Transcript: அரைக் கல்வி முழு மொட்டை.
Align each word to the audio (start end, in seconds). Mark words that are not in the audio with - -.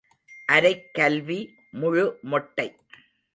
அரைக் 0.51 0.93
கல்வி 0.93 1.55
முழு 1.71 2.19
மொட்டை. 2.21 2.75